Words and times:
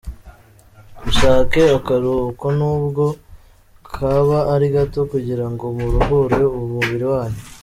Mushake 1.03 1.61
akaruhuko 1.77 2.45
n’ubwo 2.57 3.05
kaba 3.95 4.39
ari 4.53 4.67
gato 4.75 4.99
kugira 5.11 5.45
ngo 5.51 5.65
muruhure 5.77 6.41
umubiri 6.61 7.05
wanyu. 7.13 7.41